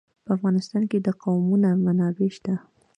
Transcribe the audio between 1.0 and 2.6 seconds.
د قومونه منابع شته.